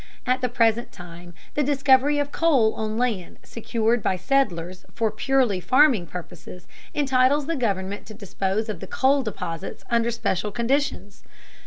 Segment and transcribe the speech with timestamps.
[0.25, 5.59] At the present time the discovery of coal on land secured by settlers for purely
[5.59, 11.21] farming purposes entitles the government to dispose of the coal deposits under special conditions.